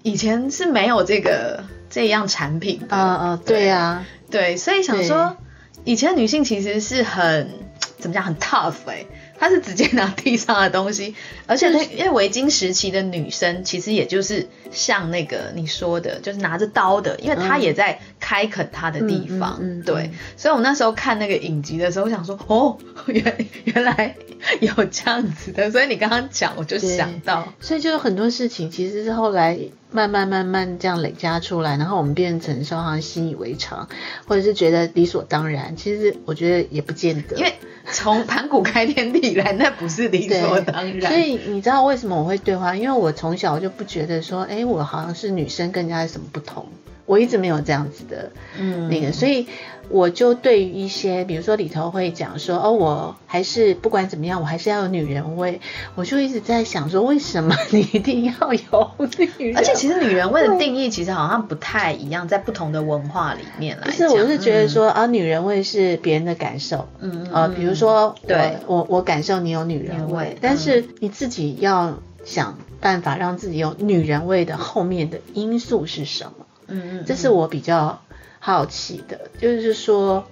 [0.03, 3.69] 以前是没有这个这样产品的，啊啊，对。
[3.69, 5.37] 啊，对，所以想说，
[5.85, 7.51] 以前女性其实是很
[7.99, 9.05] 怎么讲，很 tough 哎、
[9.39, 11.15] 她是直接拿地上的东西，
[11.47, 24.15] 而且她因为维京时期的女生其实也就是像那个你说的，就是拿着刀的，因为她嗯也在开垦她的地方，对，所以我那时候看那个影集的时候，我想说， 哦，原原来
[24.61, 29.59] 有这样子的，所以你刚刚讲，我就想到，所以就有很多事情其实是后来
[29.91, 33.89] 慢慢慢慢这样累加出来，然后我们变成说好像习以为常，
[34.27, 35.77] 或者是觉得理所当然。
[35.77, 37.55] 其实我觉得也不见得，因为
[37.91, 42.75] 从盘古开天地以来，那不是理所当然，所以你知道为什么我会对话？
[42.75, 46.67] 因为我从小就不觉得说，哎，我好像是女生跟人家有什么不同，
[47.07, 49.47] 我一直没有这样子的嗯那个，所以
[49.89, 55.61] 我就对于一些，比如说里头会讲说，哦，我还是不管怎么样，我还是要有女人味，
[55.95, 59.55] 我就一直在想说，为什么 你一定要有女人味？
[59.55, 63.93] 而且其实女人味的定义其实好像不太一样，在不同的文化里面来不。
[63.93, 76.45] 是，我是觉得说、啊，女人味是别人的感受，嗯，嗯呃，比如说对我我感受你有女人味女人味，但是你自己要想办法让自己有女人味的后面的因素是什么？
[76.69, 78.03] 嗯，嗯嗯，这是我比较
[78.39, 80.27] 好奇的，就是说，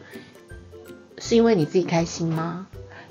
[1.19, 2.67] 是因为你自己开心吗？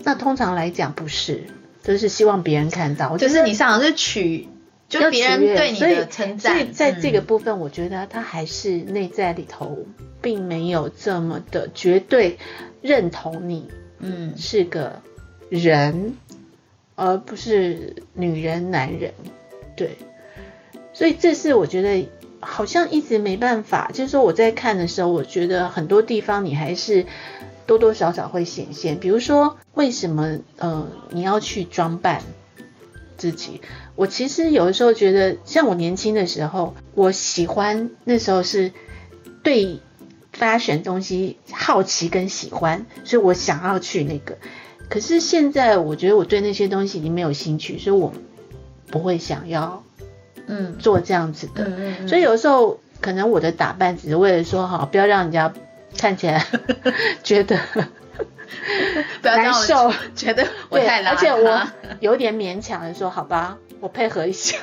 [0.06, 1.46] 那通常来讲不是，
[1.82, 4.50] 就是希望别人看到，就是你上场是取，
[4.90, 6.56] 就别人对你的称赞。
[6.56, 9.86] 所以在这个嗯部分，我觉得他还是内在里头
[10.22, 12.38] 并没有这么的绝对
[12.82, 15.02] 认同你嗯是个
[15.50, 16.16] 人，
[16.96, 19.14] 而不是女人、男人。
[19.76, 19.98] 对，
[20.94, 22.08] 所以这是我觉得
[22.46, 23.90] 好像一直没办法。
[23.94, 27.06] 就是说我在看的时候，我觉得很多地方你还是
[27.66, 29.00] 多多少少会显现。
[29.00, 32.22] 比如说，为什么呃你要去装扮
[33.18, 33.62] 自己？
[33.96, 38.72] 我其实有的时候觉得，像我年轻的时候，我喜欢那时候是
[39.44, 39.80] 对
[40.32, 44.38] 发选东西好奇跟喜欢，所以我想要去那个。
[44.90, 48.12] 可是现在我觉得我对那些东西已经没有兴趣，所以我
[48.88, 49.83] 不会想要
[50.48, 50.78] 嗯。
[50.78, 51.64] 做这样子的。
[51.66, 55.54] 嗯嗯，所以有时候可能我的打扮只是为了说好，不要让人家
[55.98, 56.46] 看起来
[57.24, 57.58] 觉得
[59.22, 61.62] 不要难受，觉得我对，太邋遢，而且我
[62.00, 64.58] 有点勉强的说好吧，我配合一下，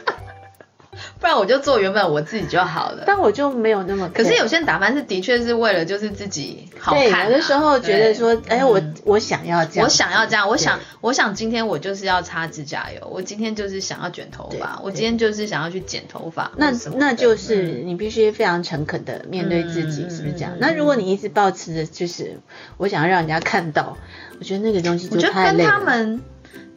[1.20, 3.04] 不然我就做原本我自己就好了。
[3.06, 4.08] 但我就没有那么。
[4.14, 20.52] 可是有些人打扮是的确是为了就是自己好对，看、啊，有的时候觉得说，对哎，我嗯我想要这样，我想要这样，我想，我想今天我就是要擦指甲油，我今天就是想要卷头发，我今天就是想要去剪头发，那那就是嗯你必须非常诚恳的面对自己，嗯是不是这样？
[20.58, 22.40] 那如果你一直保持着就是
[22.78, 23.98] 我想要让人家看到，
[24.38, 25.60] 我觉得那个东西我觉得跟。
[25.70, 26.20] 他们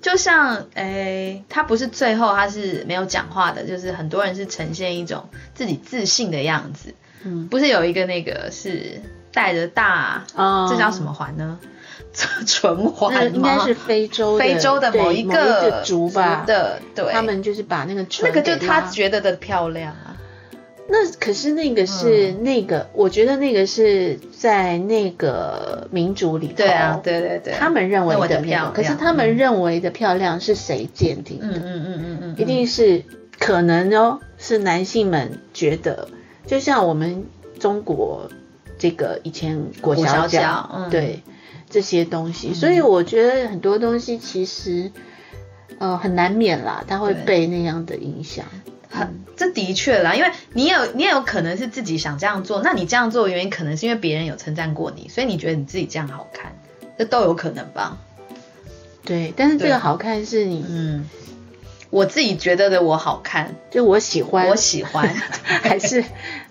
[0.03, 7.47] 就像诶，他不是最后他是没有讲话的，就是很多人是呈现一种自己自信的样子，嗯。
[7.47, 9.01] 不是有一个那个是
[9.33, 10.67] 戴着大，哦。
[10.69, 11.57] 这叫什么环呢？
[12.45, 13.21] 唇环吗？
[13.33, 16.43] 应该是非洲非洲的某一某个族吧。
[16.45, 20.12] 的，对，他们就是把那个那个就他觉得的漂亮啊。
[20.87, 31.47] 那可是那个是那个，我觉得那个是在那个民族里头，对啊，对对对，他们认为的漂亮可是他们认为的漂亮是谁鉴定的？
[31.47, 33.03] 嗯嗯嗯嗯嗯，一定是
[33.39, 36.09] 可能哦，是男性们觉得，
[36.45, 37.25] 就像我们
[37.59, 38.29] 中国
[38.77, 40.89] 这个以前裹小脚嗯。
[40.89, 41.21] 对
[41.69, 44.91] 这些东西，所以我觉得很多东西其实
[45.79, 48.45] 呃很难免啦，他会被那样的影响。
[48.93, 56.55] 很，这的确啦，因为你有你也有可能是自己想这样做，那你这样做的原因可能是因为别人有称赞过你，所以你觉得你自己这样好看，
[56.97, 57.97] 这都有可能吧？
[59.03, 59.71] 对，但是这对。
[59.71, 61.09] 个好看是你，嗯，
[61.89, 66.03] 我自己觉得的我好看，就我喜欢，我喜欢， 还是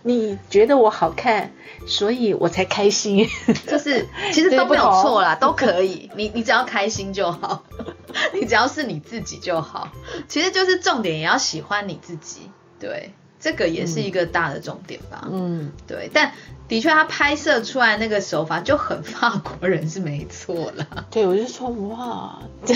[0.02, 1.52] 你觉得我好看，
[1.86, 3.28] 所以我才开心。
[3.66, 7.64] 就是其实都没有错啦，都可以，你你只要开心就好，
[8.34, 9.92] 你只要是你自己就好，
[10.28, 16.32] 其实就是重点也要喜欢你自己，对，这个也是一个大的重点吧，嗯，对，但
[16.68, 21.06] 的确他拍摄出来那个手法就很法国人是没错啦。
[21.10, 22.74] 对，我就说哇，这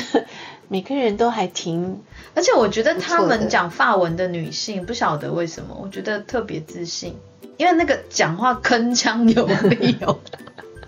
[0.68, 2.00] 每个人都还挺，
[2.35, 7.16] 而且我觉得他们讲法文的女性，不晓得为什么，我觉得特别自信，
[7.57, 10.18] 因为那个讲话铿锵有力哦。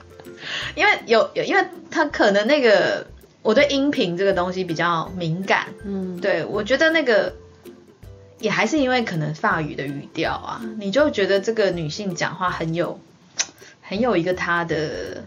[0.75, 3.07] 因为有有，因为他可能那个
[3.43, 7.35] 我对音频这个东西比较敏感，嗯，对我觉得那个
[8.41, 12.99] 也还是因为可能法语的语调啊，你就觉得这个女性讲话很有
[13.83, 15.23] 很有一个她的。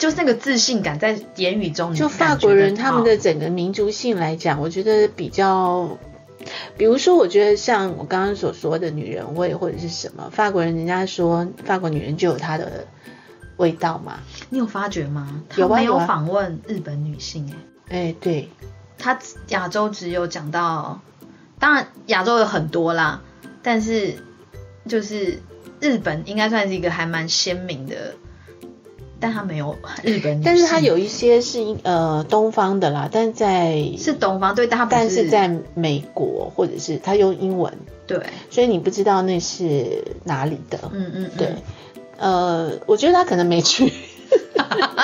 [0.00, 5.98] 就是那个自信感在言语中，就法国人他们的整个民族性来讲，我觉得比较，
[6.78, 12.86] 比如说，我觉得像我刚刚所说的女人味或者是什么，法国人人家说法国女人就有她的
[13.58, 15.42] 味道嘛，你有发觉吗？
[15.50, 17.46] 他没有访问日本女性、
[17.90, 18.48] 欸，哎，对，
[18.96, 21.02] 他亚洲只有讲到，
[21.58, 23.20] 当然亚洲有很多啦，
[23.62, 24.16] 但是
[24.88, 25.40] 就是
[25.78, 28.14] 日本应该算是一个还蛮鲜明的，
[29.20, 35.28] 但他没有日本，但是它有一些是呃东方的啦，但在是东方对，但是。
[35.28, 37.72] 在美国或者是他用英文，
[38.06, 38.18] 对，
[38.50, 40.78] 所以你不知道那是哪里的。
[40.92, 41.30] 嗯嗯，嗯。
[41.36, 41.54] 对，
[42.18, 43.92] 呃，我觉得他可能没去，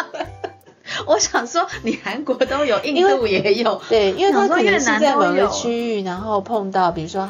[1.06, 7.28] 我想说你韩国都有，印度也有，对，因为他可能越是在某个区域，然后碰到比如说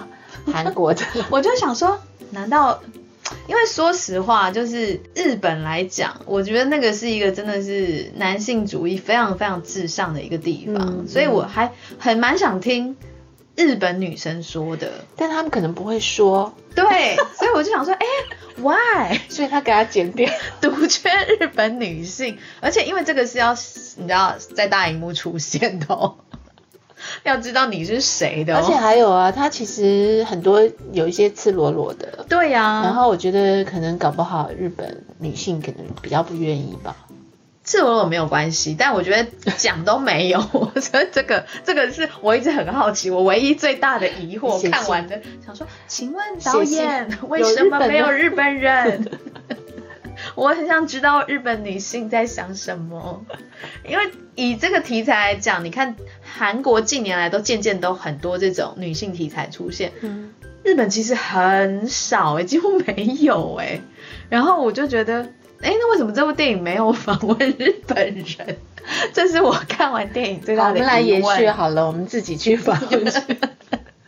[0.52, 1.98] 韩国的， 我就想说，
[2.30, 2.80] 难道？
[3.48, 12.96] 因为说实话，就是日本来讲，我觉得那个是一个真的是男性主义非常非常至上的一个地方，嗯所以我还很蛮想听
[13.54, 15.04] 日本女生说的。
[15.16, 18.06] 但他们可能不会说，对，所以我就想说，哎、
[18.58, 18.76] w h
[19.14, 20.30] y 所以他给他剪掉。
[20.60, 21.08] 独缺
[21.38, 22.38] 日本女性？
[22.60, 23.52] 而且因为这个是要
[23.96, 26.16] 你知道在大荧幕出现的哦，
[27.22, 36.96] 要知道你是谁的、哦，而且还有啊，他其实很多有一些赤裸裸的，对呀、然后我觉得可能搞不好日本女性可能比较不愿意吧。
[37.64, 44.70] 赤裸裸没有关系，但我觉得讲都没有， 我觉得这个这个是我一直很好奇，我唯一最大的疑惑。
[44.70, 49.10] 看完的想说，请问导演为什么没有有日本人？
[50.34, 53.24] 我很想知道日本女性在想什么，
[53.86, 55.96] 因为以这个题材来讲，你看
[56.36, 60.30] 韩国近年来都渐渐都很多这种女性题材出现，嗯，
[60.62, 63.80] 日本其实很少哎、几乎没有哎、
[64.28, 65.22] 然后我就觉得，
[65.62, 68.56] 哎、那为什么这部电影没有访问日本人？
[69.12, 71.22] 这是我看完电影最，大的我们来延。
[71.36, 73.20] 续好了，我们自己去访问去。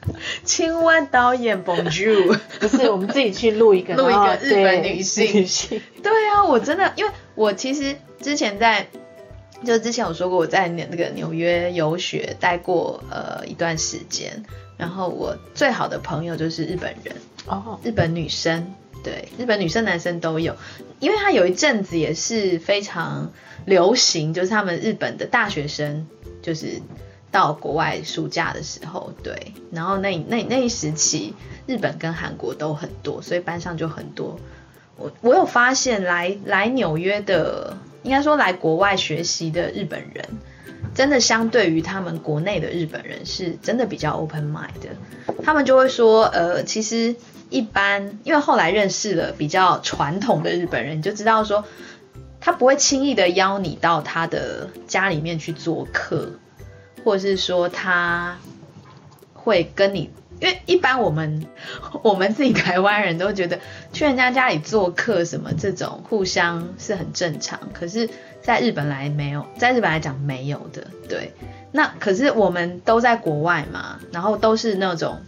[0.43, 2.39] 请问导演 Bonjour？
[2.61, 5.81] 不是，我们自己去录一个，录一个日本女性 女性。
[6.03, 8.87] 对啊，我真的，因为我其实之前在，
[9.65, 14.45] 就之前有说过我在那个纽约游学待过呃一段时间，
[14.77, 17.17] 然后我最好的朋友就是日本人，
[17.47, 20.55] 哦，日本女生，对，日本女生男生都有，
[21.01, 23.33] 因为他有一阵子也是非常
[23.67, 26.07] 流行，就是他们日本的大学生
[26.41, 26.81] 就是
[27.31, 31.35] 到国外暑假的时候，对，然后那那那一时期，
[31.67, 34.39] 日本跟韩国都很多，所以班上就很多。
[34.97, 40.25] 我我有发现来来纽约的，应该说来国外学习的日本人，
[40.95, 47.17] 真的相对于他们国内的日本人是真的比较 open mind 的，他们就会说，呃，其实
[47.51, 51.65] 一般，因为后来认识了比较传统的日本人，你就知道说，
[52.41, 56.31] 他不会轻易的邀你到他的家里面去做客，
[57.05, 58.39] 或者是说他
[59.35, 61.47] 会跟你，因为一般我们
[62.03, 63.59] 我们自己台湾人都觉得
[63.93, 68.09] 去人家家里做客什么这种互相是很正常，可是
[68.43, 71.33] 在日本来没有，在日本来讲没有的，对。
[71.71, 75.21] 那可是我们都在国外嘛，然后都是那种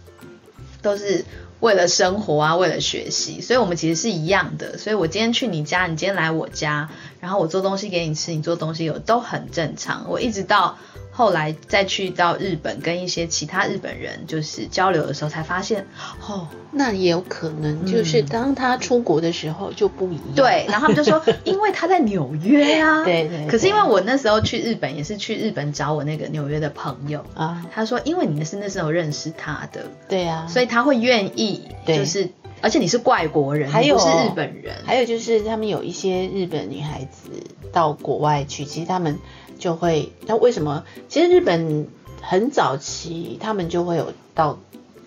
[0.81, 1.23] 都是
[1.59, 4.79] 为了生活啊，为了学习，所以我们其实是一样的。
[4.79, 6.89] 所以我今天去你家，你今天来我家，
[7.21, 10.07] 然后我做东西给你吃，你做东西有都很正常。
[10.09, 10.77] 我一直到
[11.11, 15.85] 后来再去到日本跟一些其他日本人就是交流的时候，才发现
[16.27, 20.35] 哦，那也有可能就是当他出国的时候就不一样。
[20.35, 23.03] 对，然后他们就说， 因为他在纽约啊。
[23.05, 23.47] 对对。
[23.47, 27.63] 可是因为我那时候去日本，也是去日本找我那个纽约的朋友啊。
[27.71, 32.29] 他说，因为你是那时候认识他的，对啊，所以他会愿意，就是
[32.61, 37.31] 而且你是外国人，还有是日本人，还有就是他们有一些日本女孩子
[37.71, 39.19] 到国外去，其实他们。
[39.59, 40.85] 就会，那为什么？
[41.07, 41.87] 其实日本
[42.19, 44.57] 很早期，他们就会有到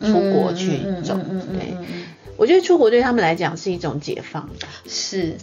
[0.01, 1.17] 出国去走。
[1.17, 1.77] 对，
[2.37, 4.49] 我觉得出国对他们来讲是一种解放。
[4.87, 5.39] 是，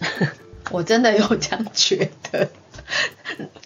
[0.71, 2.49] 我真的有这样觉得。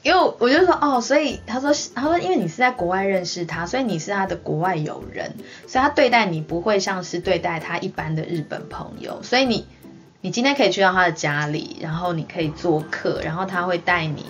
[0.03, 5.34] 因为我就说，哦，所以他说，他说，因为你是在国外认识他，所以你是他的国外友人，
[5.67, 9.21] 所以他对待你不会像是对待他一般的日本朋友。
[9.23, 9.67] 所以你，
[10.21, 14.26] 你今天可以去到他的家里，然后你可以做客，然后他会带你。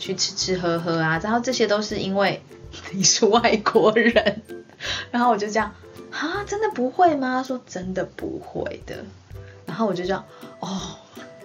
[0.00, 2.40] 去吃吃喝喝啊，然后这些都是因为
[2.94, 4.42] 你是外国人，
[5.10, 5.72] 然后我就这样
[6.12, 7.42] 啊，真的不会吗？
[7.42, 9.04] 说真的不会的，
[9.66, 10.24] 然后我就这样
[10.60, 10.98] 哦，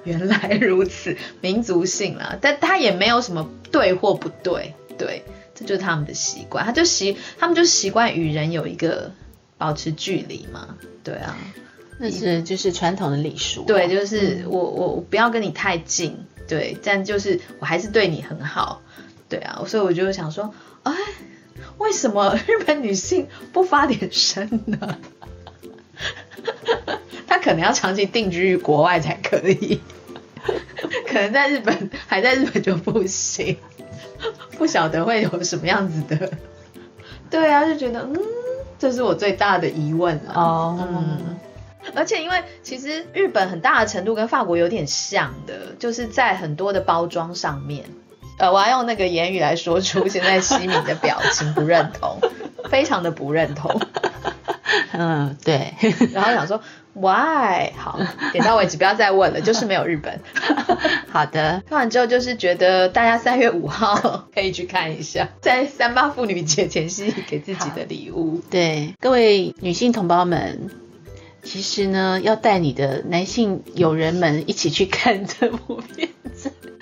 [0.05, 5.23] 原来如此，民族性啦，但他也没有什么对或不对，对，
[5.55, 9.11] 这就是他们的习惯，他就习他们就习惯与人有一个
[9.57, 11.37] 保持距离嘛，对啊，
[11.99, 16.25] 那是就是传统的礼数，对，就是我我我不要跟你太近。
[16.45, 18.81] 对，但就是我还是对你很好，
[19.29, 20.93] 对啊，所以我就想说，哎，
[21.77, 24.99] 为什么日本女性不发点声呢？
[27.27, 29.81] 她可能要长期定居于国外才可以，
[31.07, 33.57] 可能在日本还在日本就不行，
[34.57, 36.31] 不晓得会有什么样子的。
[37.29, 38.15] 对啊，就觉得嗯，
[38.77, 40.33] 这是我最大的疑问了。
[40.33, 41.37] 哦，嗯。
[41.95, 47.83] 而且因为其实日本很大的程度跟法国有点像的，就是在很多的包装上面，
[48.39, 52.17] 呃，我要用那个言语来说出现在西敏的表情，不认同，
[52.69, 53.81] 非常的不认同。
[54.93, 55.73] 嗯，对。
[56.13, 56.61] 然后想说
[56.93, 57.71] ，why？
[57.75, 57.99] 好，
[58.31, 60.21] 点到为止，不要再问了， 就是没有日本。
[61.11, 61.63] 好的。
[61.67, 68.41] 看完之后就是觉得大家三月五号可以去看一下，在三八妇女节前夕给自己的礼物。
[68.49, 70.69] 对，各位女性同胞们。
[71.45, 76.22] 其实呢，要带你的男性友人们一起去看这部片子。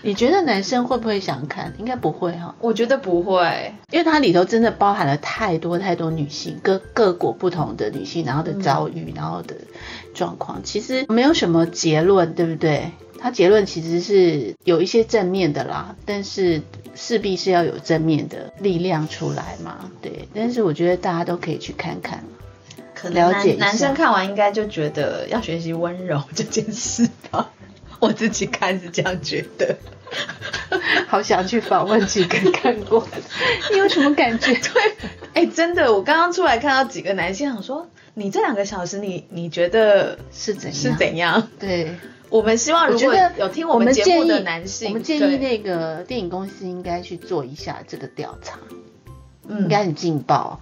[0.04, 1.74] 你觉得男生会不会想看？
[1.78, 2.56] 应该不会哈。
[2.60, 9.56] 我觉得不会，因为它里头真的包含了太多太多女性各各国不同的女性，然后的遭遇，然后的
[10.14, 10.62] 状况。
[10.64, 12.91] 其实没有什么结论，对不对？
[13.20, 16.62] 它结论其实是有一些正面的啦，但是
[16.95, 19.91] 势必是要有正面的力量出来嘛。
[20.02, 22.24] 对，但是我觉得大家都可以去看看。
[23.10, 27.49] 了解男生看完应该就觉得要学习温柔这件事吧，
[28.08, 29.78] 我自己看是这样觉得。
[31.08, 33.08] 好想去访问几个看过，
[33.72, 34.54] 你有什么感觉？
[34.56, 34.95] 对，
[35.34, 41.47] 哎，真的，我刚刚出来看到几个男性，想说你这两个小时，你你觉得是怎是怎样？
[41.60, 41.95] 对，
[42.30, 48.60] 我们希望如果有听我们节目的男性，我们建议那个电影公司应该去做一下这个调查，
[49.47, 49.62] 嗯。
[49.62, 50.60] 应该很劲爆。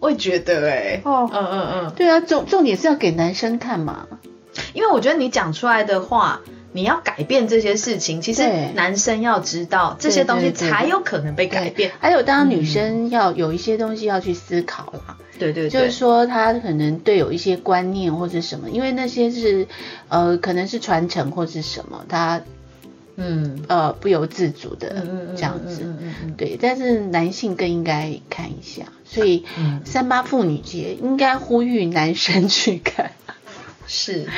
[0.00, 4.08] 我也觉得哎，哦，嗯嗯嗯，对啊，重重点是要给男生看嘛，
[4.72, 6.40] 因为我觉得你讲出来的话，
[6.78, 8.42] 你要改变这些事情，其实
[8.74, 11.90] 男生要知道这些东西才有可能被改变。
[11.98, 19.66] 还有，当女生要有一些东西要去思考啦，对对，就是说她可能对有一些观念或者什么，因为那些是
[20.08, 22.40] 呃可能是传承或是什么，她。
[23.16, 23.64] 嗯。
[23.66, 25.04] 呃不由自主的
[25.34, 25.92] 这样子，
[26.36, 29.44] 对，但是男性更应该看一下，所以
[29.84, 33.10] 三八妇女节应该呼吁男生去看，
[33.88, 34.28] 是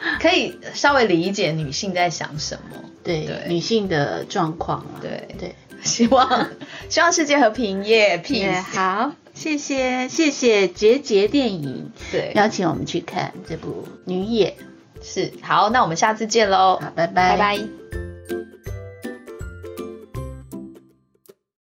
[0.20, 5.28] 可以稍微理解女性在想什么，对女性的状况啊，对。
[5.38, 6.48] 对，希望
[6.88, 14.56] 希望世界和平耶，peace，好，谢谢谢谢杰杰电影，对，邀请我们去看这部女野，
[15.02, 17.36] 是好，那我们下次见喽，好，拜拜。
[17.36, 18.77] 拜拜。